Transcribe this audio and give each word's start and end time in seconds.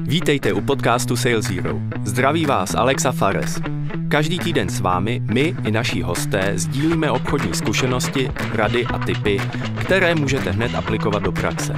Vítejte 0.00 0.52
u 0.52 0.60
podcastu 0.60 1.16
Sales 1.16 1.46
Hero. 1.46 1.80
Zdraví 2.04 2.46
vás 2.46 2.74
Alexa 2.74 3.12
Fares. 3.12 3.60
Každý 4.08 4.38
týden 4.38 4.68
s 4.68 4.80
vámi 4.80 5.22
my 5.32 5.54
i 5.66 5.70
naši 5.70 6.02
hosté 6.02 6.52
sdílíme 6.54 7.10
obchodní 7.10 7.54
zkušenosti, 7.54 8.30
rady 8.52 8.86
a 8.86 8.98
tipy, 8.98 9.40
které 9.80 10.14
můžete 10.14 10.50
hned 10.50 10.74
aplikovat 10.74 11.22
do 11.22 11.32
praxe. 11.32 11.74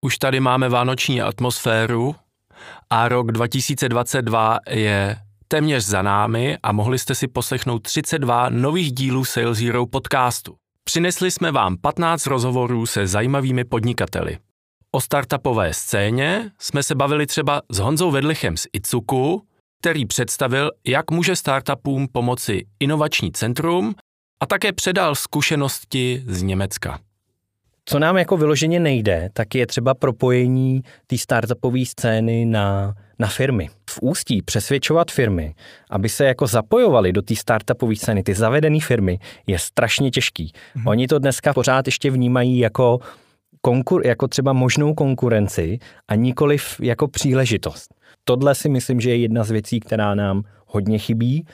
Už 0.02 0.18
tady 0.18 0.40
máme 0.40 0.70
vánoční 0.70 1.22
atmosféru 1.22 2.16
a 2.94 3.08
rok 3.08 3.32
2022 3.32 4.60
je 4.70 5.16
téměř 5.48 5.86
za 5.86 6.02
námi 6.02 6.58
a 6.64 6.72
mohli 6.72 7.00
jste 7.00 7.16
si 7.16 7.28
poslechnout 7.28 7.80
32 7.80 8.50
nových 8.50 8.92
dílů 8.92 9.26
Sales 9.26 9.60
Hero 9.60 9.86
podcastu. 9.86 10.56
Přinesli 10.84 11.32
jsme 11.32 11.52
vám 11.52 11.78
15 11.78 12.26
rozhovorů 12.26 12.86
se 12.86 13.08
zajímavými 13.08 13.64
podnikateli. 13.64 14.38
O 14.92 15.02
startupové 15.02 15.74
scéně 15.74 16.52
jsme 16.60 16.84
se 16.84 16.96
bavili 16.96 17.28
třeba 17.28 17.62
s 17.72 17.80
Honzou 17.80 18.12
Vedlichem 18.12 18.58
z 18.58 18.68
Itsuku, 18.74 19.44
který 19.80 20.06
představil, 20.06 20.72
jak 20.88 21.12
může 21.12 21.36
startupům 21.36 22.08
pomoci 22.12 22.66
inovační 22.80 23.32
centrum 23.32 23.96
a 24.42 24.46
také 24.46 24.74
předal 24.74 25.16
zkušenosti 25.16 26.24
z 26.28 26.42
Německa. 26.42 27.00
Co 27.86 28.00
nám 28.00 28.18
jako 28.18 28.38
vyloženě 28.38 28.80
nejde, 28.80 29.30
tak 29.34 29.56
je 29.56 29.68
třeba 29.68 29.94
propojení 29.94 30.82
té 31.08 31.18
startupové 31.18 31.86
scény 31.86 32.46
na, 32.46 32.96
na 33.20 33.28
firmy. 33.28 33.70
V 33.90 34.00
ústí 34.02 34.42
přesvědčovat 34.42 35.12
firmy, 35.12 35.56
aby 35.90 36.10
se 36.10 36.26
jako 36.26 36.48
zapojovali 36.48 37.14
do 37.14 37.22
té 37.22 37.36
startupové 37.36 37.96
scény, 37.96 38.24
ty 38.24 38.34
zavedené 38.34 38.80
firmy, 38.80 39.20
je 39.48 39.60
strašně 39.60 40.12
těžký. 40.12 40.52
Mm-hmm. 40.52 40.90
Oni 40.90 41.08
to 41.08 41.20
dneska 41.20 41.54
pořád 41.54 41.88
ještě 41.88 42.12
vnímají 42.12 42.60
jako 42.60 43.00
konkur, 43.62 44.08
jako 44.08 44.28
třeba 44.28 44.54
možnou 44.54 44.94
konkurenci 44.94 45.80
a 46.08 46.16
nikoliv 46.16 46.80
jako 46.80 47.08
příležitost. 47.08 47.94
Tohle 48.24 48.56
si 48.56 48.70
myslím, 48.70 49.00
že 49.00 49.10
je 49.10 49.18
jedna 49.18 49.44
z 49.44 49.52
věcí, 49.52 49.80
která 49.80 50.16
nám 50.16 50.44
hodně 50.68 50.98
chybí 50.98 51.46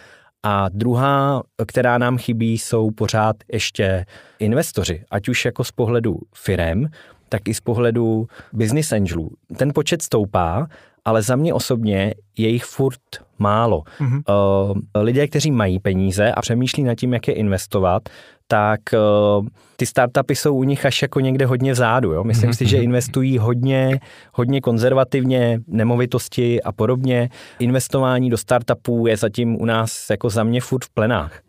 a 0.43 0.69
druhá, 0.69 1.43
která 1.67 1.97
nám 1.97 2.17
chybí, 2.17 2.57
jsou 2.57 2.91
pořád 2.91 3.35
ještě 3.53 4.05
investoři, 4.39 5.03
ať 5.11 5.29
už 5.29 5.45
jako 5.45 5.63
z 5.63 5.71
pohledu 5.71 6.19
firem, 6.35 6.87
tak 7.29 7.47
i 7.47 7.53
z 7.53 7.59
pohledu 7.59 8.27
business 8.53 8.91
angelů. 8.91 9.31
Ten 9.57 9.71
počet 9.73 10.01
stoupá, 10.01 10.67
ale 11.09 11.21
za 11.21 11.35
mě 11.35 11.53
osobně 11.53 12.13
je 12.37 12.49
jich 12.49 12.63
furt 12.63 13.01
málo. 13.39 13.83
Mm-hmm. 13.99 14.21
Uh, 14.29 14.77
lidé, 14.95 15.27
kteří 15.27 15.51
mají 15.51 15.79
peníze 15.79 16.31
a 16.31 16.41
přemýšlí 16.41 16.83
nad 16.83 16.95
tím, 16.95 17.13
jak 17.13 17.27
je 17.27 17.33
investovat, 17.33 18.09
tak 18.47 18.79
uh, 18.93 19.47
ty 19.75 19.85
startupy 19.85 20.35
jsou 20.35 20.55
u 20.55 20.63
nich 20.63 20.85
až 20.85 21.01
jako 21.01 21.19
někde 21.19 21.45
hodně 21.45 21.71
vzadu. 21.71 22.11
Jo? 22.11 22.23
Myslím 22.23 22.49
mm-hmm. 22.49 22.57
si, 22.57 22.65
že 22.65 22.77
investují 22.77 23.37
hodně, 23.37 23.99
hodně 24.33 24.61
konzervativně, 24.61 25.59
nemovitosti 25.67 26.61
a 26.61 26.71
podobně. 26.71 27.29
Investování 27.59 28.29
do 28.29 28.37
startupů 28.37 29.07
je 29.07 29.17
zatím 29.17 29.61
u 29.61 29.65
nás 29.65 30.09
jako 30.09 30.29
za 30.29 30.43
mě 30.43 30.61
furt 30.61 30.85
v 30.85 30.89
plenách. 30.89 31.41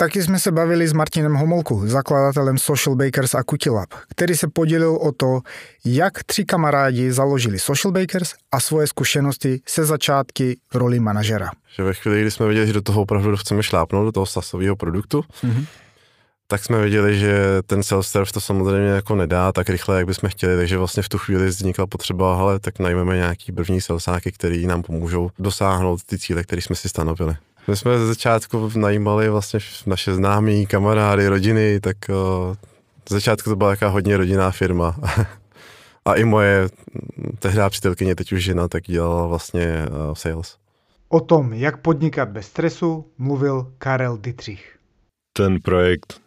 Taky 0.00 0.22
jsme 0.22 0.38
se 0.38 0.52
bavili 0.52 0.88
s 0.88 0.92
Martinem 0.92 1.34
Homolku, 1.34 1.82
zakladatelem 1.86 2.58
Social 2.58 2.96
Bakers 2.96 3.34
a 3.34 3.42
Cutilab, 3.50 3.88
který 4.08 4.34
se 4.34 4.48
podělil 4.48 4.96
o 4.96 5.12
to, 5.12 5.40
jak 5.84 6.24
tři 6.24 6.44
kamarádi 6.44 7.12
založili 7.12 7.58
Social 7.58 7.92
Bakers 7.92 8.34
a 8.52 8.60
svoje 8.60 8.86
zkušenosti 8.86 9.60
se 9.66 9.84
začátky 9.84 10.58
roli 10.74 11.00
manažera. 11.00 11.50
Že 11.76 11.82
ve 11.82 11.94
chvíli, 11.94 12.20
kdy 12.20 12.30
jsme 12.30 12.48
viděli, 12.48 12.66
že 12.66 12.72
do 12.72 12.82
toho 12.82 13.02
opravdu 13.02 13.36
chceme 13.36 13.62
šlápnout, 13.62 14.04
do 14.04 14.12
toho 14.12 14.26
sasového 14.26 14.76
produktu, 14.76 15.24
mm-hmm 15.44 15.66
tak 16.50 16.64
jsme 16.64 16.80
věděli, 16.80 17.18
že 17.18 17.34
ten 17.66 17.80
self-serve 17.80 18.32
to 18.32 18.40
samozřejmě 18.40 18.88
jako 18.88 19.14
nedá 19.14 19.52
tak 19.52 19.70
rychle, 19.70 19.96
jak 19.96 20.06
bychom 20.06 20.30
chtěli, 20.30 20.56
takže 20.56 20.78
vlastně 20.78 21.02
v 21.02 21.08
tu 21.08 21.18
chvíli 21.18 21.46
vznikla 21.46 21.86
potřeba, 21.86 22.38
ale 22.38 22.58
tak 22.58 22.78
najmeme 22.78 23.16
nějaký 23.16 23.52
první 23.52 23.80
salesáky, 23.80 24.32
který 24.32 24.66
nám 24.66 24.82
pomůžou 24.82 25.30
dosáhnout 25.38 26.02
ty 26.06 26.18
cíle, 26.18 26.42
které 26.42 26.62
jsme 26.62 26.76
si 26.76 26.88
stanovili. 26.88 27.36
My 27.70 27.76
jsme 27.76 27.98
ze 27.98 28.06
začátku 28.06 28.70
najímali 28.76 29.28
vlastně 29.28 29.60
naše 29.86 30.14
známí, 30.14 30.66
kamarády, 30.66 31.28
rodiny, 31.28 31.80
tak 31.80 31.96
uh, 32.08 32.54
z 33.08 33.12
začátku 33.12 33.50
to 33.50 33.56
byla 33.56 33.70
taková 33.70 33.90
hodně 33.90 34.16
rodinná 34.16 34.50
firma. 34.50 34.96
A 36.04 36.14
i 36.14 36.24
moje 36.24 36.68
tehdy 37.38 37.60
přítelkyně, 37.68 38.14
teď 38.14 38.32
už 38.32 38.44
žena, 38.44 38.68
tak 38.68 38.82
dělala 38.82 39.26
vlastně 39.26 39.86
uh, 39.88 40.14
sales. 40.14 40.56
O 41.08 41.20
tom, 41.20 41.52
jak 41.52 41.76
podnikat 41.76 42.28
bez 42.28 42.46
stresu, 42.46 43.06
mluvil 43.18 43.72
Karel 43.78 44.16
Dietrich. 44.16 44.76
Ten 45.32 45.60
projekt 45.60 46.20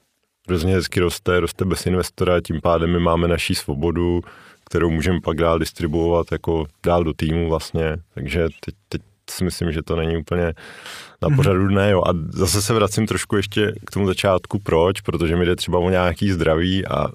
hrozně 0.47 0.73
hezky 0.73 0.99
roste, 0.99 1.39
roste 1.39 1.65
bez 1.65 1.85
investora, 1.85 2.41
tím 2.41 2.61
pádem 2.61 2.91
my 2.91 2.99
máme 2.99 3.27
naší 3.27 3.55
svobodu, 3.55 4.21
kterou 4.65 4.89
můžeme 4.89 5.21
pak 5.21 5.37
dál 5.37 5.59
distribuovat 5.59 6.31
jako 6.31 6.65
dál 6.85 7.03
do 7.03 7.13
týmu 7.13 7.49
vlastně, 7.49 7.97
takže 8.13 8.47
teď, 8.65 8.75
teď 8.89 9.01
si 9.33 9.43
myslím, 9.43 9.71
že 9.71 9.81
to 9.81 9.95
není 9.95 10.17
úplně 10.17 10.53
na 11.21 11.35
pořadu 11.35 11.67
dne, 11.67 11.91
jo. 11.91 12.03
A 12.07 12.09
zase 12.29 12.61
se 12.61 12.73
vracím 12.73 13.07
trošku 13.07 13.35
ještě 13.35 13.75
k 13.85 13.91
tomu 13.91 14.07
začátku, 14.07 14.59
proč, 14.59 15.01
protože 15.01 15.35
mi 15.35 15.45
jde 15.45 15.55
třeba 15.55 15.79
o 15.79 15.89
nějaký 15.89 16.31
zdraví 16.31 16.87
a 16.87 17.07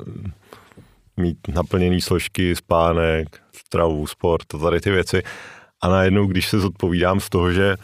mít 1.16 1.38
naplněný 1.48 2.00
složky, 2.00 2.56
spánek, 2.56 3.28
stravu, 3.52 4.06
sport 4.06 4.54
a 4.54 4.58
tady 4.58 4.80
ty 4.80 4.90
věci. 4.90 5.22
A 5.80 5.88
najednou, 5.88 6.26
když 6.26 6.48
se 6.48 6.60
zodpovídám 6.60 7.20
z 7.20 7.28
toho, 7.28 7.52
že 7.52 7.76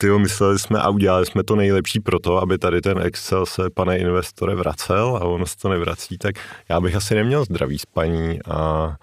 tyjo, 0.00 0.18
mysleli 0.18 0.58
jsme 0.58 0.78
a 0.78 0.88
udělali 0.88 1.26
jsme 1.26 1.42
to 1.42 1.56
nejlepší 1.56 2.00
pro 2.00 2.18
to, 2.18 2.38
aby 2.38 2.58
tady 2.58 2.80
ten 2.80 2.98
Excel 2.98 3.46
se, 3.46 3.70
pane 3.70 3.98
investore, 3.98 4.54
vracel 4.54 5.18
a 5.22 5.24
ono 5.24 5.46
se 5.46 5.56
to 5.56 5.68
nevrací, 5.68 6.18
tak 6.18 6.34
já 6.68 6.80
bych 6.80 6.96
asi 6.96 7.14
neměl 7.14 7.44
zdravý 7.44 7.78
spaní 7.78 8.38
a 8.50 8.96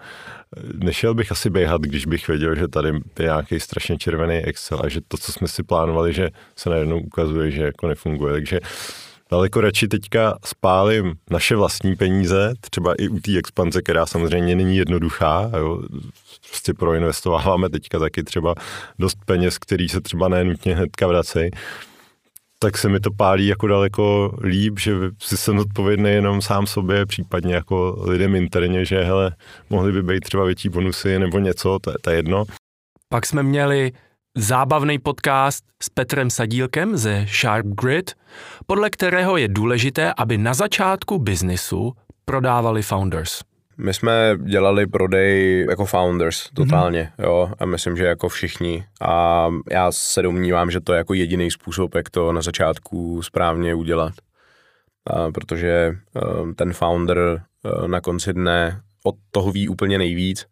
nešel 0.74 1.14
bych 1.14 1.32
asi 1.32 1.50
běhat, 1.50 1.80
když 1.80 2.06
bych 2.06 2.28
věděl, 2.28 2.54
že 2.54 2.68
tady 2.68 2.88
je 2.88 3.24
nějaký 3.24 3.60
strašně 3.60 3.98
červený 3.98 4.36
Excel 4.36 4.80
a 4.84 4.88
že 4.88 5.00
to, 5.08 5.16
co 5.16 5.32
jsme 5.32 5.48
si 5.48 5.62
plánovali, 5.62 6.12
že 6.12 6.30
se 6.56 6.70
najednou 6.70 7.00
ukazuje, 7.00 7.50
že 7.50 7.62
jako 7.62 7.88
nefunguje. 7.88 8.32
Takže 8.32 8.60
daleko 9.30 9.60
radši 9.60 9.88
teďka 9.88 10.38
spálím 10.44 11.14
naše 11.30 11.56
vlastní 11.56 11.96
peníze, 11.96 12.54
třeba 12.60 12.94
i 12.94 13.08
u 13.08 13.20
té 13.20 13.38
expanze, 13.38 13.82
která 13.82 14.06
samozřejmě 14.06 14.56
není 14.56 14.76
jednoduchá. 14.76 15.50
Jo. 15.56 15.82
Prostě 16.48 16.74
proinvestováváme 16.74 17.70
teďka 17.70 17.98
taky 17.98 18.22
třeba 18.22 18.54
dost 18.98 19.18
peněz, 19.26 19.58
který 19.58 19.88
se 19.88 20.00
třeba 20.00 20.28
nenutně 20.28 20.74
hnedka 20.74 21.06
vracejí 21.06 21.50
tak 22.58 22.78
se 22.78 22.88
mi 22.88 23.00
to 23.00 23.10
pálí 23.10 23.46
jako 23.46 23.66
daleko 23.66 24.34
líp, 24.42 24.78
že 24.78 24.92
si 25.18 25.36
jsem 25.36 25.58
odpovědný 25.58 26.10
jenom 26.10 26.42
sám 26.42 26.66
sobě, 26.66 27.06
případně 27.06 27.54
jako 27.54 27.96
lidem 28.06 28.34
interně, 28.34 28.84
že 28.84 29.02
hele, 29.02 29.36
mohly 29.70 29.92
by 29.92 30.02
být 30.02 30.20
třeba 30.20 30.44
větší 30.44 30.68
bonusy 30.68 31.18
nebo 31.18 31.38
něco, 31.38 31.78
to 31.78 31.90
je, 31.90 31.96
to 32.00 32.10
je 32.10 32.16
jedno. 32.16 32.44
Pak 33.08 33.26
jsme 33.26 33.42
měli 33.42 33.92
zábavný 34.36 34.98
podcast 34.98 35.64
s 35.82 35.88
Petrem 35.88 36.30
Sadílkem 36.30 36.96
ze 36.96 37.26
Sharp 37.26 37.66
Grid, 37.66 38.14
podle 38.66 38.90
kterého 38.90 39.36
je 39.36 39.48
důležité, 39.48 40.12
aby 40.16 40.38
na 40.38 40.54
začátku 40.54 41.18
biznisu 41.18 41.92
prodávali 42.24 42.82
founders. 42.82 43.40
My 43.76 43.94
jsme 43.94 44.38
dělali 44.44 44.86
prodej 44.86 45.66
jako 45.70 45.84
founders 45.84 46.50
totálně, 46.54 47.12
mm-hmm. 47.18 47.24
jo, 47.24 47.50
a 47.58 47.66
myslím, 47.66 47.96
že 47.96 48.04
jako 48.04 48.28
všichni. 48.28 48.84
A 49.00 49.48
já 49.70 49.92
se 49.92 50.22
domnívám, 50.22 50.70
že 50.70 50.80
to 50.80 50.92
je 50.92 50.96
jako 50.96 51.14
jediný 51.14 51.50
způsob, 51.50 51.94
jak 51.94 52.10
to 52.10 52.32
na 52.32 52.42
začátku 52.42 53.22
správně 53.22 53.74
udělat. 53.74 54.12
A 55.06 55.30
protože 55.30 55.92
um, 56.40 56.54
ten 56.54 56.72
founder 56.72 57.18
uh, 57.18 57.88
na 57.88 58.00
konci 58.00 58.32
dne 58.32 58.80
od 59.04 59.14
toho 59.30 59.52
ví 59.52 59.68
úplně 59.68 59.98
nejvíc 59.98 60.46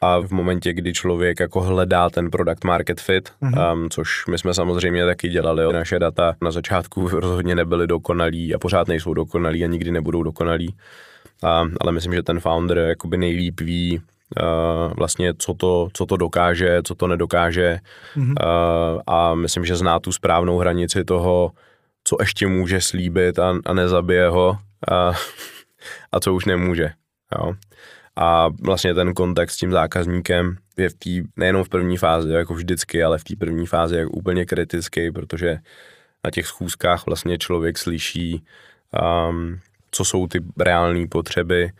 a 0.00 0.18
v 0.18 0.30
momentě, 0.30 0.72
kdy 0.72 0.92
člověk 0.92 1.40
jako 1.40 1.60
hledá 1.60 2.10
ten 2.10 2.30
product 2.30 2.64
market 2.64 3.00
fit, 3.00 3.32
mm-hmm. 3.42 3.72
um, 3.72 3.90
což 3.90 4.26
my 4.26 4.38
jsme 4.38 4.54
samozřejmě 4.54 5.06
taky 5.06 5.28
dělali, 5.28 5.72
naše 5.72 5.98
data 5.98 6.34
na 6.42 6.50
začátku 6.50 7.08
rozhodně 7.12 7.54
nebyly 7.54 7.86
dokonalí 7.86 8.54
a 8.54 8.58
pořád 8.58 8.88
nejsou 8.88 9.14
dokonalí 9.14 9.64
a 9.64 9.66
nikdy 9.66 9.90
nebudou 9.90 10.22
dokonalí, 10.22 10.74
a, 11.42 11.64
ale 11.80 11.92
myslím, 11.92 12.14
že 12.14 12.22
ten 12.22 12.40
founder 12.40 12.78
jakoby 12.78 13.16
nejlíp 13.16 13.60
ví, 13.60 14.00
Uh, 14.42 14.92
vlastně 14.96 15.34
co 15.38 15.54
to, 15.54 15.88
co 15.92 16.06
to 16.06 16.16
dokáže, 16.16 16.80
co 16.84 16.94
to 16.94 17.06
nedokáže 17.06 17.78
mm-hmm. 18.16 18.34
uh, 18.42 19.00
a 19.06 19.34
myslím, 19.34 19.64
že 19.64 19.76
zná 19.76 20.00
tu 20.00 20.12
správnou 20.12 20.58
hranici 20.58 21.04
toho, 21.04 21.52
co 22.04 22.16
ještě 22.20 22.46
může 22.46 22.80
slíbit 22.80 23.38
a, 23.38 23.54
a 23.66 23.72
nezabije 23.72 24.28
ho 24.28 24.58
a, 24.90 25.12
a 26.12 26.20
co 26.20 26.34
už 26.34 26.44
nemůže. 26.44 26.90
Jo. 27.38 27.52
A 28.16 28.48
vlastně 28.62 28.94
ten 28.94 29.14
kontakt 29.14 29.50
s 29.50 29.56
tím 29.56 29.72
zákazníkem 29.72 30.56
je 30.76 30.88
v 30.88 30.94
té, 30.94 31.10
nejenom 31.36 31.64
v 31.64 31.68
první 31.68 31.96
fázi, 31.96 32.30
jako 32.32 32.54
vždycky, 32.54 33.02
ale 33.02 33.18
v 33.18 33.24
té 33.24 33.36
první 33.36 33.66
fázi 33.66 33.96
je 33.96 34.06
úplně 34.06 34.46
kritický, 34.46 35.10
protože 35.10 35.58
na 36.24 36.30
těch 36.30 36.46
schůzkách 36.46 37.06
vlastně 37.06 37.38
člověk 37.38 37.78
slyší 37.78 38.44
um, 39.28 39.58
co 39.90 40.04
jsou 40.04 40.26
ty 40.26 40.40
reální 40.58 41.08
potřeby 41.08 41.70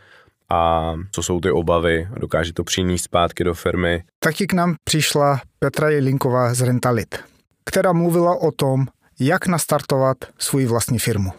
a 0.51 0.93
co 1.13 1.23
jsou 1.23 1.41
ty 1.41 1.51
obavy, 1.51 2.09
dokáže 2.21 2.53
to 2.53 2.65
přinést 2.65 3.03
zpátky 3.03 3.45
do 3.45 3.55
firmy. 3.55 4.05
Taky 4.19 4.47
k 4.47 4.53
nám 4.53 4.75
přišla 4.85 5.41
Petra 5.59 5.91
Jelinková 5.91 6.55
z 6.55 6.61
Rentalit. 6.61 7.19
která 7.65 7.93
mluvila 7.93 8.41
o 8.41 8.51
tom, 8.51 8.87
jak 9.21 9.47
nastartovat 9.47 10.17
svůj 10.39 10.67
vlastní 10.67 10.99
firmu 10.99 11.33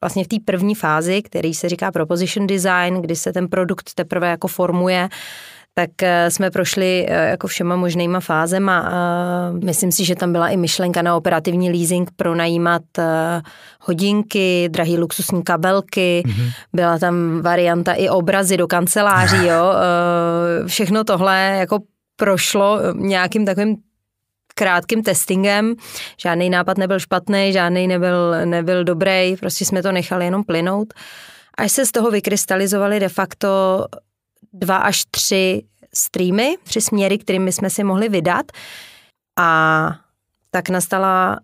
vlastně 0.00 0.24
v 0.24 0.28
té 0.28 0.36
první 0.44 0.74
fázi, 0.74 1.22
který 1.22 1.54
se 1.54 1.68
říká 1.68 1.92
proposition 1.92 2.46
design, 2.46 3.00
kdy 3.00 3.16
se 3.16 3.32
ten 3.32 3.48
produkt 3.48 3.94
teprve 3.94 4.28
jako 4.28 4.48
formuje, 4.48 5.08
tak 5.74 6.02
eh, 6.02 6.30
jsme 6.30 6.50
prošli 6.50 7.06
eh, 7.08 7.30
jako 7.30 7.46
všema 7.46 7.76
možnýma 7.76 8.20
fázema 8.20 8.78
a 8.78 8.92
myslím 9.64 9.92
si, 9.92 10.04
že 10.04 10.14
tam 10.14 10.32
byla 10.32 10.48
i 10.48 10.56
myšlenka 10.56 11.02
na 11.02 11.16
operativní 11.16 11.70
leasing 11.70 12.10
pronajímat 12.16 12.82
eh, 12.98 13.42
hodinky, 13.80 14.68
drahý 14.68 14.98
luxusní 14.98 15.42
kabelky, 15.42 16.22
mm-hmm. 16.26 16.50
byla 16.72 16.98
tam 16.98 17.42
varianta 17.42 17.92
i 17.92 18.08
obrazy 18.08 18.56
do 18.56 18.66
kanceláří, 18.66 19.46
jo. 19.46 19.72
Všechno 20.66 21.04
tohle 21.04 21.56
jako 21.58 21.78
prošlo 22.16 22.78
nějakým 22.94 23.46
takovým 23.46 23.76
krátkým 24.54 25.02
testingem. 25.02 25.74
Žádný 26.20 26.50
nápad 26.50 26.78
nebyl 26.78 26.98
špatný, 26.98 27.52
žádný 27.52 27.88
nebyl, 27.88 28.46
nebyl 28.46 28.84
dobrý, 28.84 29.36
prostě 29.36 29.64
jsme 29.64 29.82
to 29.82 29.92
nechali 29.92 30.24
jenom 30.24 30.44
plynout. 30.44 30.94
Až 31.58 31.72
se 31.72 31.86
z 31.86 31.92
toho 31.92 32.10
vykrystalizovaly 32.10 33.00
de 33.00 33.08
facto 33.08 33.84
dva 34.52 34.76
až 34.76 35.04
tři 35.10 35.62
streamy, 35.94 36.56
tři 36.62 36.80
směry, 36.80 37.18
kterými 37.18 37.52
jsme 37.52 37.70
si 37.70 37.84
mohli 37.84 38.08
vydat. 38.08 38.46
A 39.38 39.90
tak 40.50 40.68
nastala 40.68 41.40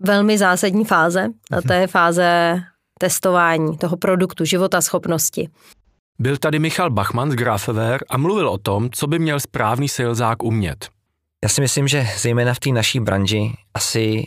velmi 0.00 0.38
zásadní 0.38 0.84
fáze, 0.84 1.28
a 1.58 1.62
to 1.62 1.72
je 1.72 1.86
fáze 1.86 2.60
testování 2.98 3.78
toho 3.78 3.96
produktu, 3.96 4.44
života 4.44 4.80
schopnosti. 4.80 5.48
Byl 6.18 6.36
tady 6.36 6.58
Michal 6.58 6.90
Bachmann 6.90 7.30
z 7.30 7.34
Grafever 7.34 8.04
a 8.10 8.18
mluvil 8.18 8.48
o 8.48 8.58
tom, 8.58 8.90
co 8.90 9.06
by 9.06 9.18
měl 9.18 9.40
správný 9.40 9.88
salesák 9.88 10.42
umět. 10.42 10.88
Já 11.44 11.48
si 11.48 11.60
myslím, 11.60 11.88
že 11.88 12.08
zejména 12.18 12.54
v 12.54 12.60
té 12.60 12.70
naší 12.70 13.00
branži 13.00 13.52
asi 13.74 14.26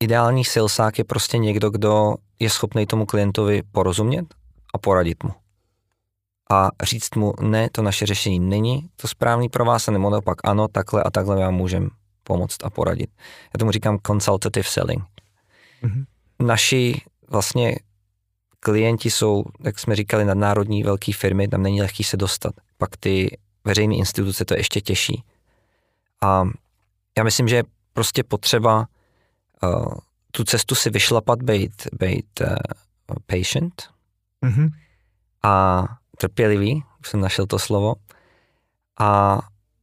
ideální 0.00 0.44
salesák 0.44 0.98
je 0.98 1.04
prostě 1.04 1.38
někdo, 1.38 1.70
kdo 1.70 2.14
je 2.38 2.50
schopný 2.50 2.86
tomu 2.86 3.06
klientovi 3.06 3.62
porozumět 3.72 4.34
a 4.74 4.78
poradit 4.78 5.24
mu. 5.24 5.30
A 6.50 6.70
říct 6.82 7.14
mu, 7.14 7.32
ne, 7.40 7.68
to 7.72 7.82
naše 7.82 8.06
řešení 8.06 8.40
není 8.40 8.88
to 8.96 9.08
správný 9.08 9.48
pro 9.48 9.64
vás, 9.64 9.86
nebo 9.86 10.10
naopak 10.10 10.38
ano, 10.44 10.68
takhle 10.68 11.02
a 11.02 11.10
takhle 11.10 11.36
vám 11.36 11.54
můžeme 11.54 11.88
pomoct 12.24 12.64
a 12.64 12.70
poradit. 12.70 13.10
Já 13.44 13.58
tomu 13.58 13.70
říkám 13.70 13.98
consultative 14.06 14.68
selling. 14.68 15.02
Mm-hmm. 15.82 16.04
Naši 16.40 17.00
vlastně 17.28 17.76
klienti 18.60 19.10
jsou, 19.10 19.44
jak 19.64 19.78
jsme 19.78 19.96
říkali, 19.96 20.24
nadnárodní 20.24 20.82
velké 20.82 21.12
firmy, 21.12 21.48
tam 21.48 21.62
není 21.62 21.80
lehký 21.80 22.04
se 22.04 22.16
dostat. 22.16 22.54
Pak 22.78 22.96
ty 22.96 23.38
veřejné 23.64 23.96
instituce 23.96 24.44
to 24.44 24.54
je 24.54 24.60
ještě 24.60 24.80
těžší. 24.80 25.24
A 26.22 26.44
já 27.18 27.24
myslím, 27.24 27.48
že 27.48 27.56
je 27.56 27.64
prostě 27.92 28.24
potřeba 28.24 28.86
uh, 29.62 29.94
tu 30.30 30.44
cestu 30.44 30.74
si 30.74 30.90
vyšlapat, 30.90 31.42
být, 31.42 31.88
být 31.98 32.40
uh, 32.40 32.56
patient 33.26 33.82
mm-hmm. 34.42 34.70
a 35.42 35.84
trpělivý, 36.18 36.84
už 37.00 37.08
jsem 37.08 37.20
našel 37.20 37.46
to 37.46 37.58
slovo, 37.58 37.94
a 39.00 39.40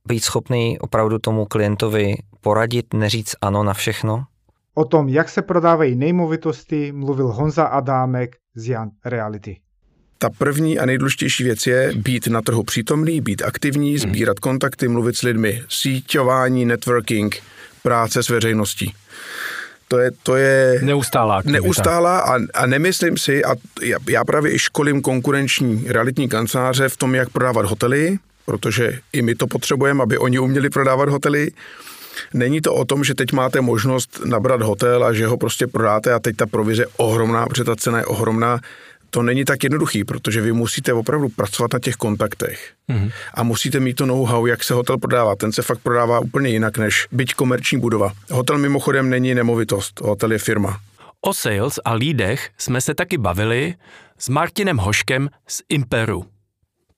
být 0.07 0.23
schopný 0.23 0.79
opravdu 0.79 1.19
tomu 1.19 1.45
klientovi 1.45 2.15
poradit, 2.41 2.93
neříct 2.93 3.35
ano 3.41 3.63
na 3.63 3.73
všechno. 3.73 4.25
O 4.73 4.85
tom, 4.85 5.09
jak 5.09 5.29
se 5.29 5.41
prodávají 5.41 5.95
nejmovitosti, 5.95 6.91
mluvil 6.91 7.27
Honza 7.27 7.63
Adámek 7.65 8.35
z 8.55 8.69
Jan 8.69 8.89
Reality. 9.05 9.61
Ta 10.21 10.29
první 10.29 10.79
a 10.79 10.85
nejdůležitější 10.85 11.43
věc 11.43 11.67
je 11.67 11.91
být 11.95 12.27
na 12.27 12.41
trhu 12.41 12.63
přítomný, 12.63 13.21
být 13.21 13.41
aktivní, 13.41 13.89
hmm. 13.89 13.99
sbírat 13.99 14.39
kontakty, 14.39 14.87
mluvit 14.87 15.17
s 15.17 15.21
lidmi, 15.21 15.63
síťování, 15.69 16.65
networking, 16.65 17.35
práce 17.83 18.23
s 18.23 18.29
veřejností. 18.29 18.93
To 19.87 19.99
je, 19.99 20.11
to 20.23 20.35
je 20.35 20.79
neustálá 20.83 21.37
aktivita. 21.37 21.61
Neustálá 21.61 22.19
a, 22.19 22.39
a 22.53 22.65
nemyslím 22.65 23.17
si, 23.17 23.45
a 23.45 23.55
já, 23.81 23.97
já 24.09 24.25
právě 24.25 24.53
i 24.53 24.59
školím 24.59 25.01
konkurenční 25.01 25.85
realitní 25.87 26.29
kanceláře 26.29 26.89
v 26.89 26.97
tom, 26.97 27.15
jak 27.15 27.29
prodávat 27.29 27.65
hotely, 27.65 28.17
protože 28.45 28.99
i 29.13 29.21
my 29.21 29.35
to 29.35 29.47
potřebujeme, 29.47 30.03
aby 30.03 30.17
oni 30.17 30.39
uměli 30.39 30.69
prodávat 30.69 31.09
hotely. 31.09 31.51
Není 32.33 32.61
to 32.61 32.75
o 32.75 32.85
tom, 32.85 33.03
že 33.03 33.15
teď 33.15 33.31
máte 33.31 33.61
možnost 33.61 34.21
nabrat 34.25 34.61
hotel 34.61 35.03
a 35.03 35.13
že 35.13 35.27
ho 35.27 35.37
prostě 35.37 35.67
prodáte 35.67 36.13
a 36.13 36.19
teď 36.19 36.35
ta 36.35 36.45
provize 36.45 36.81
je 36.81 36.87
ohromná, 36.97 37.45
protože 37.45 37.63
ta 37.63 37.75
cena 37.75 37.97
je 37.97 38.05
ohromná 38.05 38.59
to 39.09 39.21
není 39.21 39.45
tak 39.45 39.63
jednoduchý, 39.63 40.03
protože 40.03 40.41
vy 40.41 40.51
musíte 40.51 40.93
opravdu 40.93 41.29
pracovat 41.29 41.73
na 41.73 41.79
těch 41.79 41.95
kontaktech 41.95 42.73
mm-hmm. 42.89 43.11
a 43.33 43.43
musíte 43.43 43.79
mít 43.79 43.93
to 43.93 44.05
know-how, 44.05 44.45
jak 44.45 44.63
se 44.63 44.73
hotel 44.73 44.97
prodává. 44.97 45.35
Ten 45.35 45.51
se 45.51 45.61
fakt 45.61 45.79
prodává 45.79 46.19
úplně 46.19 46.49
jinak 46.49 46.77
než 46.77 47.07
byť 47.11 47.33
komerční 47.33 47.79
budova. 47.79 48.11
Hotel 48.31 48.57
mimochodem 48.57 49.09
není 49.09 49.35
nemovitost, 49.35 50.01
hotel 50.01 50.31
je 50.31 50.39
firma. 50.39 50.79
O 51.21 51.33
sales 51.33 51.79
a 51.85 51.93
lídech 51.93 52.49
jsme 52.57 52.81
se 52.81 52.95
taky 52.95 53.17
bavili 53.17 53.75
s 54.17 54.29
Martinem 54.29 54.77
Hoškem 54.77 55.29
z 55.47 55.61
Imperu. 55.69 56.25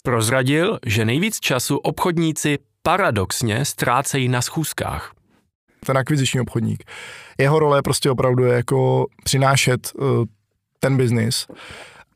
Prozradil, 0.03 0.79
že 0.85 1.05
nejvíc 1.05 1.39
času 1.39 1.77
obchodníci 1.77 2.57
paradoxně 2.83 3.65
ztrácejí 3.65 4.29
na 4.29 4.41
schůzkách. 4.41 5.13
Ten 5.85 5.97
akviziční 5.97 6.39
obchodník. 6.39 6.83
Jeho 7.37 7.59
role 7.59 7.81
prostě 7.81 8.09
opravdu 8.09 8.43
je 8.43 8.53
jako 8.53 9.05
přinášet 9.23 9.91
uh, 9.93 10.25
ten 10.79 10.97
biznis 10.97 11.47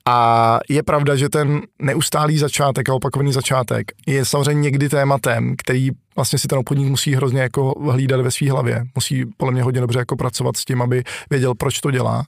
a 0.07 0.59
je 0.69 0.83
pravda, 0.83 1.15
že 1.15 1.29
ten 1.29 1.61
neustálý 1.81 2.37
začátek 2.37 2.89
a 2.89 2.93
opakovaný 2.93 3.33
začátek 3.33 3.91
je 4.07 4.25
samozřejmě 4.25 4.61
někdy 4.61 4.89
tématem, 4.89 5.55
který 5.57 5.89
vlastně 6.15 6.39
si 6.39 6.47
ten 6.47 6.59
obchodník 6.59 6.89
musí 6.89 7.15
hrozně 7.15 7.41
jako 7.41 7.73
hlídat 7.91 8.21
ve 8.21 8.31
své 8.31 8.51
hlavě. 8.51 8.83
Musí 8.95 9.25
podle 9.37 9.53
mě 9.53 9.63
hodně 9.63 9.81
dobře 9.81 9.99
jako 9.99 10.15
pracovat 10.15 10.57
s 10.57 10.65
tím, 10.65 10.81
aby 10.81 11.03
věděl, 11.29 11.55
proč 11.55 11.79
to 11.79 11.91
dělá, 11.91 12.25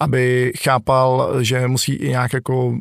aby 0.00 0.52
chápal, 0.62 1.32
že 1.40 1.68
musí 1.68 1.94
i 1.94 2.08
nějak 2.08 2.32
jako 2.32 2.74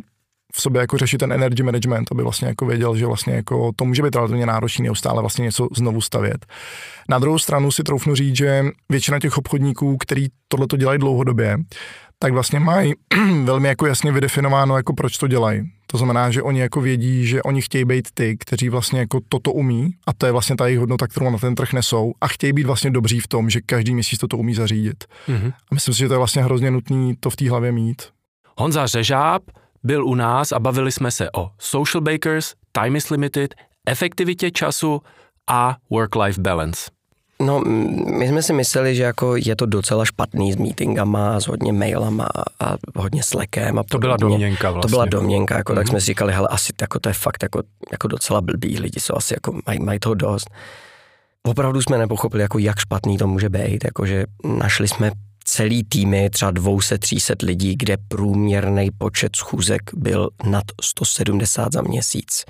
v 0.55 0.61
sobě 0.61 0.81
jako 0.81 0.97
řešit 0.97 1.17
ten 1.17 1.33
energy 1.33 1.63
management, 1.63 2.11
aby 2.11 2.23
vlastně 2.23 2.47
jako 2.47 2.65
věděl, 2.65 2.95
že 2.95 3.05
vlastně 3.05 3.33
jako 3.33 3.71
to 3.75 3.85
může 3.85 4.03
být 4.03 4.15
relativně 4.15 4.45
náročný 4.45 4.83
neustále 4.83 5.21
vlastně 5.21 5.43
něco 5.43 5.67
znovu 5.75 6.01
stavět. 6.01 6.45
Na 7.09 7.19
druhou 7.19 7.39
stranu 7.39 7.71
si 7.71 7.83
troufnu 7.83 8.15
říct, 8.15 8.35
že 8.35 8.65
většina 8.89 9.19
těch 9.19 9.37
obchodníků, 9.37 9.97
který 9.97 10.27
tohle 10.47 10.67
to 10.67 10.77
dělají 10.77 10.99
dlouhodobě, 10.99 11.57
tak 12.19 12.33
vlastně 12.33 12.59
mají 12.59 12.93
velmi 13.43 13.67
jako 13.67 13.85
jasně 13.85 14.11
vydefinováno, 14.11 14.77
jako 14.77 14.93
proč 14.93 15.17
to 15.17 15.27
dělají. 15.27 15.61
To 15.87 15.97
znamená, 15.97 16.31
že 16.31 16.41
oni 16.41 16.59
jako 16.59 16.81
vědí, 16.81 17.25
že 17.25 17.43
oni 17.43 17.61
chtějí 17.61 17.85
být 17.85 18.07
ty, 18.13 18.37
kteří 18.37 18.69
vlastně 18.69 18.99
jako 18.99 19.19
toto 19.29 19.51
umí 19.51 19.89
a 20.07 20.13
to 20.13 20.25
je 20.25 20.31
vlastně 20.31 20.55
ta 20.55 20.65
jejich 20.65 20.79
hodnota, 20.79 21.07
kterou 21.07 21.29
na 21.29 21.37
ten 21.37 21.55
trh 21.55 21.73
nesou 21.73 22.13
a 22.21 22.27
chtějí 22.27 22.53
být 22.53 22.65
vlastně 22.65 22.91
dobří 22.91 23.19
v 23.19 23.27
tom, 23.27 23.49
že 23.49 23.61
každý 23.61 23.93
měsíc 23.93 24.19
toto 24.19 24.37
umí 24.37 24.53
zařídit. 24.53 25.03
Mm-hmm. 25.27 25.53
A 25.71 25.73
myslím 25.73 25.93
si, 25.93 25.99
že 25.99 26.07
to 26.07 26.13
je 26.13 26.17
vlastně 26.17 26.43
hrozně 26.43 26.71
nutný 26.71 27.15
to 27.19 27.29
v 27.29 27.35
té 27.35 27.49
hlavě 27.49 27.71
mít. 27.71 28.01
Honza 28.57 28.87
Řežáb 28.87 29.43
byl 29.85 30.05
u 30.05 30.15
nás 30.15 30.51
a 30.51 30.59
bavili 30.59 30.91
jsme 30.91 31.11
se 31.11 31.31
o 31.31 31.49
social 31.59 32.01
bakers, 32.01 32.53
time 32.71 32.95
is 32.95 33.09
limited, 33.09 33.55
efektivitě 33.87 34.51
času 34.51 35.01
a 35.47 35.75
work-life 35.91 36.41
balance. 36.41 36.91
No, 37.39 37.59
my 38.17 38.27
jsme 38.27 38.41
si 38.41 38.53
mysleli, 38.53 38.95
že 38.95 39.03
jako 39.03 39.35
je 39.35 39.55
to 39.55 39.65
docela 39.65 40.05
špatný 40.05 40.53
s 40.53 40.55
meetingama, 40.55 41.39
s 41.39 41.47
hodně 41.47 41.73
mailama 41.73 42.27
a 42.59 42.75
hodně 42.95 43.23
slackem. 43.23 43.79
A 43.79 43.83
to 43.83 43.99
byla 43.99 44.17
domněnka 44.17 44.71
vlastně. 44.71 44.89
To 44.89 44.95
byla 44.95 45.05
domněnka, 45.05 45.57
jako, 45.57 45.73
mm-hmm. 45.73 45.75
tak 45.75 45.85
mhm. 45.85 45.89
jsme 45.89 46.01
si 46.01 46.05
říkali, 46.05 46.33
hele, 46.33 46.47
asi 46.47 46.73
jako 46.81 46.99
to 46.99 47.09
je 47.09 47.13
fakt 47.13 47.43
jako, 47.43 47.61
jako 47.91 48.07
docela 48.07 48.41
blbý, 48.41 48.79
lidi 48.79 48.99
jsou 48.99 49.15
asi 49.15 49.33
jako, 49.33 49.59
mají, 49.67 49.79
mají 49.79 49.99
toho 49.99 50.15
dost. 50.15 50.49
Opravdu 51.43 51.81
jsme 51.81 51.97
nepochopili, 51.97 52.41
jako 52.43 52.59
jak 52.59 52.79
špatný 52.79 53.17
to 53.17 53.27
může 53.27 53.49
být, 53.49 53.83
jakože 53.83 54.25
našli 54.43 54.87
jsme 54.87 55.11
celý 55.45 55.83
týmy, 55.83 56.29
třeba 56.29 56.51
200-300 56.51 57.45
lidí, 57.45 57.75
kde 57.77 57.97
průměrný 58.07 58.89
počet 58.97 59.35
schůzek 59.35 59.81
byl 59.93 60.29
nad 60.45 60.63
170 60.81 61.73
za 61.73 61.81
měsíc. 61.81 62.45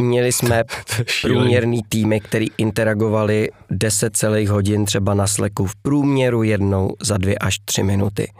Měli 0.00 0.32
jsme 0.32 0.64
průměrný 1.22 1.82
týmy, 1.88 2.20
který 2.20 2.46
interagovali 2.58 3.50
10 3.70 4.16
celých 4.16 4.48
hodin 4.48 4.84
třeba 4.84 5.14
na 5.14 5.26
sleku 5.26 5.66
v 5.66 5.76
průměru 5.76 6.42
jednou 6.42 6.90
za 7.00 7.16
dvě 7.16 7.38
až 7.38 7.58
tři 7.64 7.82
minuty. 7.82 8.32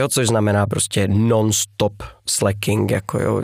Jo, 0.00 0.08
což 0.08 0.28
znamená 0.28 0.66
prostě 0.66 1.08
non-stop 1.08 2.02
slacking, 2.28 2.90
jako 2.90 3.18
jo. 3.20 3.42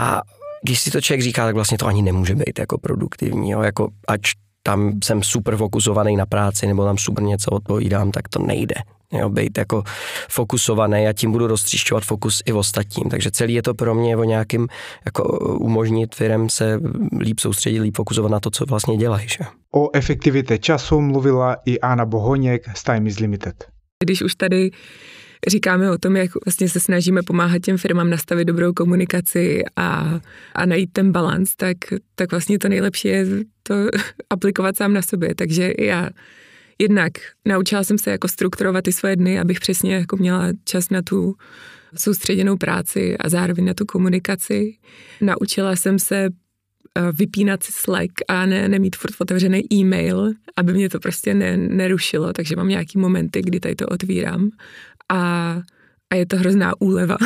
A 0.00 0.22
když 0.62 0.80
si 0.80 0.90
to 0.90 1.00
člověk 1.00 1.22
říká, 1.22 1.44
tak 1.44 1.54
vlastně 1.54 1.78
to 1.78 1.86
ani 1.86 2.02
nemůže 2.02 2.34
být 2.34 2.58
jako 2.58 2.78
produktivní, 2.78 3.50
jo, 3.50 3.62
jako 3.62 3.88
ať 4.08 4.20
tam 4.62 4.98
jsem 5.04 5.22
super 5.22 5.56
fokusovaný 5.56 6.16
na 6.16 6.26
práci 6.26 6.66
nebo 6.66 6.84
tam 6.84 6.98
super 6.98 7.24
něco 7.24 7.50
odpovídám, 7.50 8.10
tak 8.10 8.28
to 8.28 8.42
nejde. 8.42 8.74
Jo, 9.12 9.28
být 9.28 9.58
jako 9.58 9.82
fokusovaný 10.30 11.06
a 11.06 11.12
tím 11.12 11.32
budu 11.32 11.46
roztříšťovat 11.46 12.04
fokus 12.04 12.42
i 12.46 12.52
v 12.52 12.56
ostatním. 12.56 13.10
Takže 13.10 13.30
celý 13.30 13.54
je 13.54 13.62
to 13.62 13.74
pro 13.74 13.94
mě 13.94 14.16
o 14.16 14.24
nějakým 14.24 14.68
jako 15.04 15.38
umožnit 15.58 16.14
firm 16.14 16.48
se 16.48 16.80
líp 17.18 17.40
soustředit, 17.40 17.80
líp 17.80 17.96
fokusovat 17.96 18.30
na 18.30 18.40
to, 18.40 18.50
co 18.50 18.64
vlastně 18.64 18.96
dělají. 18.96 19.28
Že? 19.28 19.44
O 19.74 19.96
efektivitě 19.96 20.58
času 20.58 21.00
mluvila 21.00 21.56
i 21.64 21.80
Anna 21.80 22.06
Bohoněk 22.06 22.76
z 22.76 22.82
Time 22.82 23.06
is 23.06 23.18
Limited. 23.18 23.64
Když 24.04 24.22
už 24.22 24.34
tady 24.34 24.70
říkáme 25.46 25.90
o 25.90 25.98
tom, 25.98 26.16
jak 26.16 26.30
vlastně 26.46 26.68
se 26.68 26.80
snažíme 26.80 27.22
pomáhat 27.22 27.62
těm 27.62 27.78
firmám 27.78 28.10
nastavit 28.10 28.44
dobrou 28.44 28.72
komunikaci 28.72 29.62
a, 29.76 30.20
a 30.54 30.66
najít 30.66 30.92
ten 30.92 31.12
balans, 31.12 31.56
tak, 31.56 31.76
tak 32.14 32.30
vlastně 32.30 32.58
to 32.58 32.68
nejlepší 32.68 33.08
je 33.08 33.26
to 33.62 33.74
aplikovat 34.30 34.76
sám 34.76 34.92
na 34.92 35.02
sobě. 35.02 35.34
Takže 35.34 35.72
já 35.78 36.10
jednak 36.78 37.12
naučila 37.44 37.84
jsem 37.84 37.98
se 37.98 38.10
jako 38.10 38.28
strukturovat 38.28 38.84
ty 38.84 38.92
své 38.92 39.16
dny, 39.16 39.40
abych 39.40 39.60
přesně 39.60 39.94
jako 39.94 40.16
měla 40.16 40.48
čas 40.64 40.90
na 40.90 41.02
tu 41.02 41.34
soustředěnou 41.94 42.56
práci 42.56 43.18
a 43.18 43.28
zároveň 43.28 43.64
na 43.64 43.74
tu 43.74 43.84
komunikaci. 43.84 44.76
Naučila 45.20 45.76
jsem 45.76 45.98
se 45.98 46.24
eh, 46.24 47.12
vypínat 47.12 47.62
si 47.62 47.72
Slack 47.72 48.12
a 48.28 48.46
ne, 48.46 48.68
nemít 48.68 48.96
furt 48.96 49.14
otevřený 49.18 49.72
e-mail, 49.72 50.32
aby 50.56 50.72
mě 50.72 50.88
to 50.88 51.00
prostě 51.00 51.34
ne, 51.34 51.56
nerušilo, 51.56 52.32
takže 52.32 52.56
mám 52.56 52.68
nějaký 52.68 52.98
momenty, 52.98 53.42
kdy 53.42 53.60
tady 53.60 53.74
to 53.74 53.86
otvírám 53.86 54.50
a, 55.12 55.52
a 56.10 56.14
je 56.14 56.26
to 56.26 56.36
hrozná 56.36 56.72
úleva. 56.80 57.16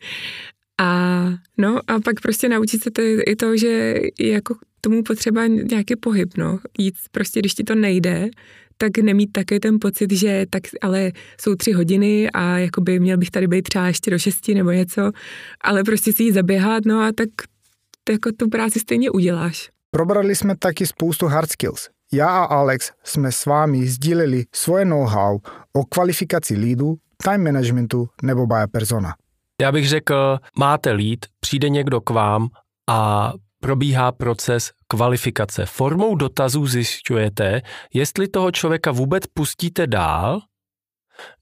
a 0.80 1.28
no 1.58 1.80
a 1.86 2.00
pak 2.00 2.20
prostě 2.20 2.48
naučit 2.48 2.82
se 2.82 2.90
to, 2.90 3.02
i 3.26 3.36
to, 3.36 3.56
že 3.56 3.94
jako 4.20 4.54
tomu 4.80 5.02
potřeba 5.02 5.46
nějaký 5.46 5.96
pohyb, 5.96 6.36
no. 6.36 6.58
Jít 6.78 6.94
prostě, 7.10 7.40
když 7.40 7.54
ti 7.54 7.64
to 7.64 7.74
nejde, 7.74 8.28
tak 8.76 8.98
nemít 8.98 9.32
taky 9.32 9.60
ten 9.60 9.78
pocit, 9.80 10.12
že 10.12 10.46
tak 10.50 10.62
ale 10.80 11.12
jsou 11.40 11.54
tři 11.54 11.72
hodiny 11.72 12.30
a 12.30 12.58
jakoby 12.58 13.00
měl 13.00 13.18
bych 13.18 13.30
tady 13.30 13.46
být 13.46 13.62
třeba 13.62 13.86
ještě 13.86 14.10
do 14.10 14.18
šesti 14.18 14.54
nebo 14.54 14.70
něco, 14.70 15.10
ale 15.60 15.84
prostě 15.84 16.12
si 16.12 16.22
ji 16.22 16.32
zaběhat, 16.32 16.84
no 16.84 17.00
a 17.00 17.12
tak 17.12 17.28
jako 18.10 18.32
tu 18.32 18.48
práci 18.48 18.80
stejně 18.80 19.10
uděláš. 19.10 19.70
Probrali 19.90 20.36
jsme 20.36 20.56
taky 20.56 20.86
spoustu 20.86 21.26
hard 21.26 21.50
skills. 21.50 21.88
Já 22.12 22.28
a 22.28 22.44
Alex 22.44 22.92
jsme 23.04 23.32
s 23.32 23.46
vámi 23.46 23.86
sdíleli 23.86 24.44
svoje 24.54 24.84
know-how 24.84 25.38
o 25.72 25.84
kvalifikaci 25.84 26.54
lídu, 26.54 26.96
time 27.24 27.44
managementu 27.44 28.08
nebo 28.22 28.46
buyer 28.46 28.68
persona. 28.72 29.14
Já 29.62 29.72
bych 29.72 29.88
řekl, 29.88 30.38
máte 30.58 30.92
lead, 30.92 31.18
přijde 31.40 31.68
někdo 31.68 32.00
k 32.00 32.10
vám 32.10 32.48
a 32.88 33.32
probíhá 33.60 34.12
proces 34.12 34.70
kvalifikace. 34.88 35.66
Formou 35.66 36.14
dotazů 36.14 36.66
zjišťujete, 36.66 37.62
jestli 37.94 38.28
toho 38.28 38.50
člověka 38.50 38.90
vůbec 38.90 39.26
pustíte 39.34 39.86
dál 39.86 40.40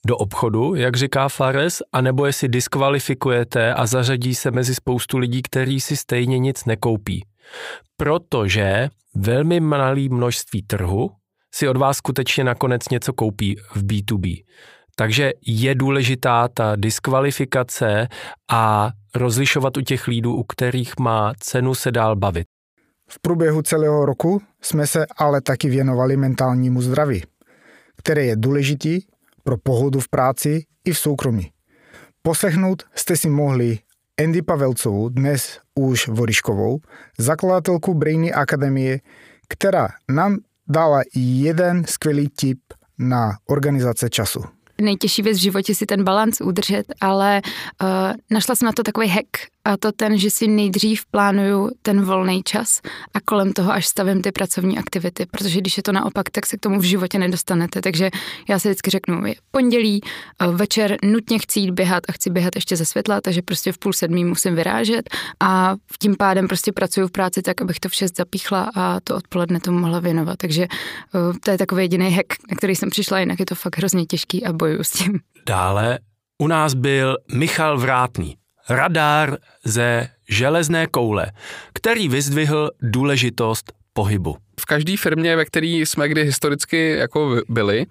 do 0.06 0.16
obchodu, 0.16 0.74
jak 0.74 0.96
říká 0.96 1.28
Fares, 1.28 1.82
anebo 1.92 2.26
jestli 2.26 2.48
diskvalifikujete 2.48 3.74
a 3.74 3.86
zařadí 3.86 4.34
se 4.34 4.50
mezi 4.50 4.74
spoustu 4.74 5.18
lidí, 5.18 5.42
kteří 5.42 5.80
si 5.80 5.96
stejně 5.96 6.38
nic 6.38 6.64
nekoupí. 6.64 7.24
Protože 7.96 8.88
velmi 9.14 9.60
malé 9.60 10.08
množství 10.08 10.62
trhu 10.62 11.10
si 11.54 11.68
od 11.68 11.76
vás 11.76 11.96
skutečně 11.96 12.44
nakonec 12.44 12.88
něco 12.88 13.12
koupí 13.12 13.56
v 13.74 13.84
B2B. 13.84 14.44
Takže 14.96 15.32
je 15.46 15.74
důležitá 15.74 16.48
ta 16.48 16.76
diskvalifikace 16.76 18.08
a 18.50 18.90
rozlišovat 19.14 19.76
u 19.76 19.80
těch 19.80 20.06
lídů, 20.06 20.34
u 20.34 20.42
kterých 20.42 20.92
má 21.00 21.32
cenu 21.40 21.74
se 21.74 21.92
dál 21.92 22.16
bavit. 22.16 22.46
V 23.10 23.20
průběhu 23.20 23.62
celého 23.62 24.06
roku 24.06 24.42
jsme 24.62 24.86
se 24.86 25.06
ale 25.16 25.40
taky 25.40 25.68
věnovali 25.68 26.16
mentálnímu 26.16 26.82
zdraví, 26.82 27.22
které 27.96 28.24
je 28.24 28.36
důležitý 28.36 29.00
pro 29.44 29.58
pohodu 29.58 30.00
v 30.00 30.08
práci 30.08 30.64
i 30.84 30.92
v 30.92 30.98
soukromí. 30.98 31.50
Poslechnout 32.22 32.82
jste 32.94 33.16
si 33.16 33.30
mohli 33.30 33.78
Andy 34.24 34.42
Pavelcovou, 34.42 35.08
dnes 35.08 35.58
už 35.74 36.08
Voriškovou, 36.08 36.80
zakladatelku 37.18 37.94
Brainy 37.94 38.32
Akademie, 38.32 39.00
která 39.48 39.88
nám 40.10 40.36
dala 40.68 41.02
jeden 41.14 41.84
skvělý 41.84 42.28
tip 42.28 42.58
na 42.98 43.32
organizace 43.48 44.10
času. 44.10 44.40
Nejtěžší 44.80 45.22
věc 45.22 45.38
v 45.38 45.40
životě 45.40 45.74
si 45.74 45.86
ten 45.86 46.04
balans 46.04 46.40
udržet, 46.40 46.84
ale 47.00 47.42
uh, 47.82 47.88
našla 48.30 48.54
jsem 48.54 48.66
na 48.66 48.72
to 48.72 48.82
takový 48.82 49.08
hack 49.08 49.28
a 49.64 49.76
to 49.76 49.92
ten, 49.92 50.18
že 50.18 50.30
si 50.30 50.48
nejdřív 50.48 51.06
plánuju 51.06 51.70
ten 51.82 52.00
volný 52.04 52.42
čas 52.42 52.80
a 53.14 53.20
kolem 53.20 53.52
toho 53.52 53.72
až 53.72 53.86
stavím 53.86 54.22
ty 54.22 54.32
pracovní 54.32 54.78
aktivity, 54.78 55.26
protože 55.26 55.60
když 55.60 55.76
je 55.76 55.82
to 55.82 55.92
naopak, 55.92 56.30
tak 56.30 56.46
se 56.46 56.56
k 56.56 56.60
tomu 56.60 56.80
v 56.80 56.82
životě 56.82 57.18
nedostanete. 57.18 57.80
Takže 57.80 58.10
já 58.48 58.58
si 58.58 58.68
vždycky 58.68 58.90
řeknu, 58.90 59.26
je 59.26 59.34
pondělí, 59.50 60.00
uh, 60.46 60.56
večer 60.56 60.96
nutně 61.04 61.38
chci 61.38 61.60
jít 61.60 61.70
běhat 61.70 62.02
a 62.08 62.12
chci 62.12 62.30
běhat 62.30 62.56
ještě 62.56 62.76
ze 62.76 62.84
světla, 62.84 63.20
takže 63.20 63.42
prostě 63.42 63.72
v 63.72 63.78
půl 63.78 63.92
sedmí 63.92 64.24
musím 64.24 64.54
vyrážet 64.54 65.10
a 65.40 65.74
tím 65.98 66.16
pádem 66.16 66.48
prostě 66.48 66.72
pracuju 66.72 67.06
v 67.06 67.10
práci 67.10 67.42
tak, 67.42 67.62
abych 67.62 67.80
to 67.80 67.88
v 67.88 67.94
šest 67.94 68.16
zapíchla 68.16 68.70
a 68.74 69.00
to 69.00 69.16
odpoledne 69.16 69.60
tomu 69.60 69.78
mohla 69.78 70.00
věnovat. 70.00 70.36
Takže 70.36 70.66
uh, 71.14 71.36
to 71.44 71.50
je 71.50 71.58
takový 71.58 71.84
jediný 71.84 72.10
hack, 72.10 72.26
na 72.50 72.56
který 72.56 72.76
jsem 72.76 72.90
přišla, 72.90 73.18
jinak 73.18 73.40
je 73.40 73.46
to 73.46 73.54
fakt 73.54 73.78
hrozně 73.78 74.06
těžký 74.06 74.46
a 74.46 74.52
bojuju 74.52 74.84
s 74.84 74.90
tím. 74.90 75.20
Dále 75.46 75.98
u 76.42 76.46
nás 76.46 76.74
byl 76.74 77.16
Michal 77.34 77.78
Vrátný, 77.78 78.36
radár 78.68 79.38
ze 79.64 80.08
železné 80.28 80.86
koule, 80.86 81.26
který 81.72 82.08
vyzdvihl 82.08 82.70
důležitost 82.82 83.72
pohybu. 83.92 84.36
V 84.60 84.64
každé 84.66 84.96
firmě, 84.96 85.36
ve 85.36 85.44
které 85.44 85.66
jsme 85.66 86.08
kdy 86.08 86.24
historicky 86.24 86.96
jako 86.96 87.40
byli, 87.48 87.86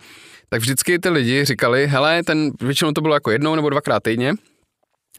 tak 0.50 0.62
vždycky 0.62 1.00
ty 1.00 1.10
lidi 1.10 1.46
říkali, 1.46 1.88
hele, 1.88 2.24
ten, 2.24 2.51
většinou 2.62 2.91
to 2.91 3.01
bylo 3.01 3.13
jako 3.13 3.31
jednou 3.31 3.55
nebo 3.55 3.69
dvakrát 3.69 4.03
týdně, 4.03 4.34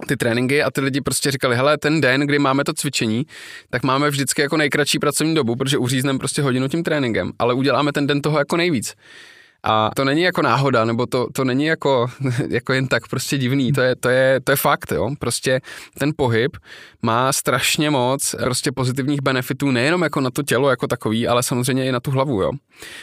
ty 0.07 0.17
tréninky 0.17 0.63
a 0.63 0.71
ty 0.71 0.81
lidi 0.81 1.01
prostě 1.01 1.31
říkali, 1.31 1.57
hele, 1.57 1.79
ten 1.79 2.01
den, 2.01 2.21
kdy 2.21 2.39
máme 2.39 2.65
to 2.65 2.73
cvičení, 2.73 3.27
tak 3.71 3.83
máme 3.83 4.11
vždycky 4.11 4.43
jako 4.43 4.57
nejkratší 4.57 4.99
pracovní 4.99 5.35
dobu, 5.35 5.57
protože 5.57 5.79
uřízneme 5.79 6.19
prostě 6.19 6.43
hodinu 6.43 6.69
tím 6.69 6.83
tréninkem, 6.83 7.33
ale 7.39 7.55
uděláme 7.55 7.93
ten 7.93 8.07
den 8.07 8.23
toho 8.23 8.39
jako 8.39 8.57
nejvíc. 8.57 8.95
A 9.63 9.91
to 9.97 10.05
není 10.05 10.23
jako 10.23 10.43
náhoda, 10.43 10.85
nebo 10.85 11.07
to, 11.07 11.27
to 11.33 11.45
není 11.45 11.65
jako, 11.65 12.07
jako 12.49 12.73
jen 12.73 12.89
tak 12.89 13.09
prostě 13.09 13.39
divný, 13.39 13.73
to 13.73 13.81
je, 13.81 13.97
to, 13.97 14.09
je, 14.09 14.41
to 14.41 14.53
je 14.53 14.57
fakt, 14.57 14.93
jo. 14.93 15.11
Prostě 15.19 15.61
ten 15.99 16.13
pohyb 16.17 16.57
má 17.03 17.33
strašně 17.33 17.91
moc 17.91 18.35
prostě 18.45 18.73
pozitivních 18.73 19.23
benefitů, 19.23 19.71
nejenom 19.71 20.03
jako 20.03 20.21
na 20.21 20.31
to 20.31 20.43
tělo 20.43 20.71
jako 20.71 20.87
takový, 20.87 21.29
ale 21.29 21.43
samozřejmě 21.43 21.87
i 21.87 21.93
na 21.93 22.01
tu 22.01 22.11
hlavu, 22.11 22.43
jo. 22.43 22.51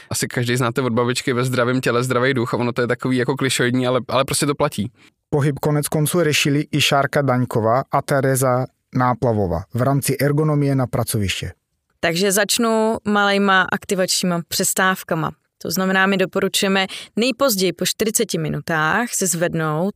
Asi 0.10 0.28
každý 0.28 0.56
znáte 0.56 0.82
od 0.82 0.94
babičky 0.94 1.34
ve 1.34 1.44
zdravém 1.44 1.82
těle 1.82 2.04
zdravý 2.04 2.34
duch 2.34 2.54
a 2.54 2.58
ono 2.58 2.72
to 2.72 2.82
je 2.82 2.88
takový 2.88 3.18
jako 3.18 3.36
klišoidní, 3.36 3.88
ale, 3.88 4.02
ale 4.08 4.26
prostě 4.26 4.46
to 4.46 4.56
platí. 4.56 4.92
Pohyb 5.30 5.60
konec 5.60 5.88
konců 5.88 6.24
řešili 6.24 6.66
i 6.72 6.82
Šárka 6.82 7.22
Daňková 7.22 7.84
a 7.92 8.02
Tereza 8.02 8.66
Náplavová 8.96 9.64
v 9.74 9.82
rámci 9.82 10.18
ergonomie 10.18 10.76
na 10.76 10.88
pracoviště. 10.88 11.52
Takže 12.00 12.32
začnu 12.32 12.98
malejma 13.08 13.68
aktivačníma 13.72 14.42
přestávkama. 14.48 15.32
To 15.66 15.72
znamená, 15.72 16.06
my 16.06 16.18
doporučujeme 16.18 16.88
nejpozději 17.16 17.74
po 17.74 17.86
40 17.86 18.34
minutách 18.34 19.14
se 19.14 19.28
zvednout 19.28 19.94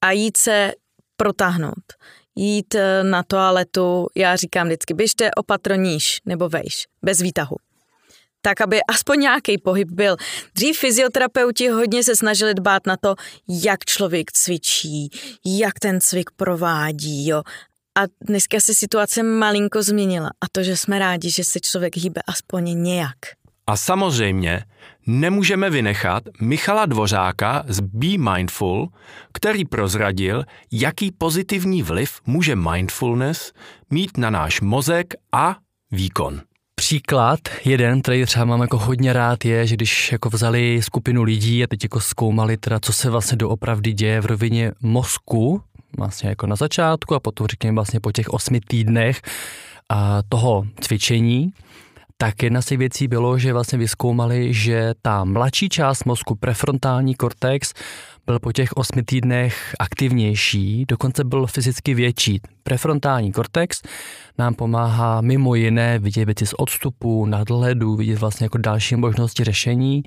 a 0.00 0.10
jít 0.10 0.36
se 0.36 0.72
protáhnout. 1.16 1.84
Jít 2.36 2.74
eh, 2.74 3.04
na 3.04 3.22
toaletu, 3.22 4.06
já 4.16 4.36
říkám 4.36 4.66
vždycky, 4.66 4.94
běžte 4.94 5.30
opatro 5.36 5.74
níž 5.74 6.20
nebo 6.24 6.48
vejš, 6.48 6.86
bez 7.02 7.20
výtahu 7.20 7.56
tak 8.42 8.60
aby 8.60 8.82
aspoň 8.82 9.20
nějaký 9.20 9.58
pohyb 9.58 9.88
byl. 9.90 10.16
Dřív 10.54 10.78
fyzioterapeuti 10.78 11.68
hodně 11.68 12.04
se 12.04 12.16
snažili 12.16 12.54
dbát 12.54 12.86
na 12.86 12.96
to, 12.96 13.14
jak 13.48 13.84
člověk 13.84 14.32
cvičí, 14.32 15.10
jak 15.44 15.78
ten 15.78 16.00
cvik 16.00 16.30
provádí, 16.36 17.28
jo. 17.28 17.42
A 17.98 18.02
dneska 18.20 18.60
se 18.60 18.74
situace 18.74 19.22
malinko 19.22 19.82
změnila 19.82 20.28
a 20.28 20.46
to, 20.52 20.62
že 20.62 20.76
jsme 20.76 20.98
rádi, 20.98 21.30
že 21.30 21.44
se 21.44 21.60
člověk 21.60 21.96
hýbe 21.96 22.20
aspoň 22.26 22.82
nějak. 22.82 23.37
A 23.68 23.76
samozřejmě 23.76 24.64
nemůžeme 25.06 25.70
vynechat 25.70 26.22
Michala 26.40 26.86
Dvořáka 26.86 27.64
z 27.66 27.80
Be 27.80 28.18
Mindful, 28.18 28.88
který 29.32 29.64
prozradil, 29.64 30.44
jaký 30.72 31.10
pozitivní 31.10 31.82
vliv 31.82 32.20
může 32.26 32.56
mindfulness 32.56 33.52
mít 33.90 34.16
na 34.16 34.30
náš 34.30 34.60
mozek 34.60 35.14
a 35.32 35.56
výkon. 35.90 36.40
Příklad, 36.74 37.40
jeden, 37.64 38.02
který 38.02 38.26
třeba 38.26 38.44
mám 38.44 38.60
jako 38.60 38.78
hodně 38.78 39.12
rád, 39.12 39.44
je, 39.44 39.66
že 39.66 39.74
když 39.76 40.12
jako 40.12 40.28
vzali 40.28 40.82
skupinu 40.82 41.22
lidí 41.22 41.64
a 41.64 41.66
teď 41.66 41.82
jako 41.82 42.00
zkoumali 42.00 42.56
teda, 42.56 42.80
co 42.80 42.92
se 42.92 43.10
vlastně 43.10 43.36
doopravdy 43.36 43.92
děje 43.92 44.20
v 44.20 44.26
rovině 44.26 44.72
mozku, 44.80 45.62
vlastně 45.98 46.28
jako 46.28 46.46
na 46.46 46.56
začátku 46.56 47.14
a 47.14 47.20
potom 47.20 47.46
řekněme 47.46 47.74
vlastně 47.74 48.00
po 48.00 48.12
těch 48.12 48.28
osmi 48.28 48.60
týdnech 48.60 49.22
a 49.88 50.22
toho 50.28 50.64
cvičení, 50.80 51.52
tak 52.20 52.42
jedna 52.42 52.62
z 52.62 52.66
těch 52.66 52.78
věcí 52.78 53.08
bylo, 53.08 53.38
že 53.38 53.52
vlastně 53.52 53.78
vyskoumali, 53.78 54.54
že 54.54 54.94
ta 55.02 55.24
mladší 55.24 55.68
část 55.68 56.04
mozku, 56.04 56.34
prefrontální 56.34 57.14
kortex, 57.14 57.74
byl 58.26 58.38
po 58.38 58.52
těch 58.52 58.72
osmi 58.72 59.02
týdnech 59.02 59.74
aktivnější, 59.78 60.84
dokonce 60.88 61.24
byl 61.24 61.46
fyzicky 61.46 61.94
větší. 61.94 62.40
Prefrontální 62.62 63.32
kortex 63.32 63.82
nám 64.38 64.54
pomáhá 64.54 65.20
mimo 65.20 65.54
jiné 65.54 65.98
vidět 65.98 66.24
věci 66.24 66.46
z 66.46 66.54
odstupu, 66.58 67.26
nadhledu, 67.26 67.96
vidět 67.96 68.18
vlastně 68.18 68.44
jako 68.44 68.58
další 68.58 68.96
možnosti 68.96 69.44
řešení 69.44 70.02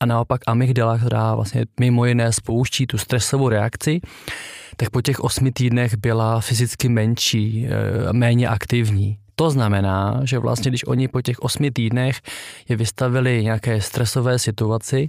a 0.00 0.06
naopak 0.06 0.40
amygdala, 0.46 0.98
která 0.98 1.34
vlastně 1.34 1.64
mimo 1.80 2.04
jiné 2.04 2.32
spouští 2.32 2.86
tu 2.86 2.98
stresovou 2.98 3.48
reakci, 3.48 4.00
tak 4.76 4.90
po 4.90 5.02
těch 5.02 5.20
osmi 5.20 5.52
týdnech 5.52 5.96
byla 5.96 6.40
fyzicky 6.40 6.88
menší, 6.88 7.66
eh, 7.66 8.12
méně 8.12 8.48
aktivní. 8.48 9.23
To 9.34 9.50
znamená, 9.50 10.20
že 10.24 10.38
vlastně, 10.38 10.70
když 10.70 10.86
oni 10.86 11.08
po 11.08 11.22
těch 11.22 11.38
osmi 11.38 11.70
týdnech 11.70 12.20
je 12.68 12.76
vystavili 12.76 13.44
nějaké 13.44 13.80
stresové 13.80 14.38
situaci, 14.38 15.06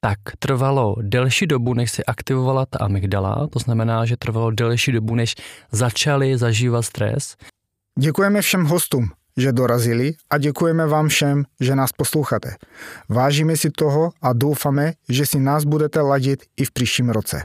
tak 0.00 0.18
trvalo 0.38 0.96
delší 1.00 1.46
dobu, 1.46 1.74
než 1.74 1.90
se 1.90 2.04
aktivovala 2.04 2.66
ta 2.66 2.78
amygdala, 2.78 3.46
to 3.52 3.58
znamená, 3.58 4.04
že 4.04 4.16
trvalo 4.16 4.50
delší 4.50 4.92
dobu, 4.92 5.14
než 5.14 5.34
začali 5.72 6.38
zažívat 6.38 6.82
stres. 6.82 7.36
Děkujeme 7.98 8.42
všem 8.42 8.64
hostům, 8.64 9.08
že 9.36 9.52
dorazili 9.52 10.14
a 10.30 10.38
děkujeme 10.38 10.86
vám 10.86 11.08
všem, 11.08 11.44
že 11.60 11.74
nás 11.74 11.92
posloucháte. 11.92 12.56
Vážíme 13.08 13.56
si 13.56 13.70
toho 13.70 14.10
a 14.22 14.32
doufáme, 14.32 14.92
že 15.08 15.26
si 15.26 15.40
nás 15.40 15.64
budete 15.64 16.00
ladit 16.00 16.42
i 16.56 16.64
v 16.64 16.70
příštím 16.70 17.10
roce. 17.10 17.42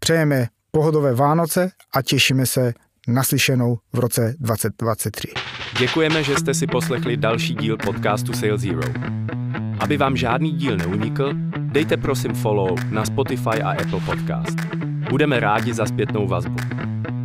Přejeme 0.00 0.46
pohodové 0.70 1.14
Vánoce 1.14 1.70
a 1.94 2.02
těšíme 2.02 2.46
se 2.46 2.74
naslyšenou 3.08 3.78
v 3.92 3.98
roce 3.98 4.34
2023. 4.38 5.47
Děkujeme, 5.78 6.22
že 6.22 6.36
jste 6.36 6.54
si 6.54 6.66
poslechli 6.66 7.16
další 7.16 7.54
díl 7.54 7.76
podcastu 7.76 8.32
Sales 8.32 8.60
Zero. 8.60 8.82
Aby 9.80 9.96
vám 9.96 10.16
žádný 10.16 10.52
díl 10.52 10.76
neunikl, 10.76 11.30
dejte 11.58 11.96
prosím 11.96 12.34
follow 12.34 12.78
na 12.90 13.04
Spotify 13.04 13.62
a 13.62 13.70
Apple 13.70 14.00
Podcast. 14.06 14.58
Budeme 15.10 15.40
rádi 15.40 15.74
za 15.74 15.86
zpětnou 15.86 16.26
vazbu. 16.26 16.56